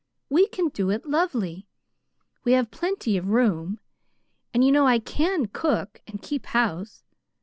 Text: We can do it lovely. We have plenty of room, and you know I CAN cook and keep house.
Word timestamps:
We 0.31 0.47
can 0.47 0.69
do 0.69 0.89
it 0.89 1.05
lovely. 1.05 1.67
We 2.43 2.53
have 2.53 2.71
plenty 2.71 3.17
of 3.17 3.27
room, 3.29 3.79
and 4.51 4.63
you 4.63 4.71
know 4.71 4.87
I 4.87 4.97
CAN 4.97 5.45
cook 5.49 6.01
and 6.07 6.23
keep 6.23 6.47
house. 6.47 7.03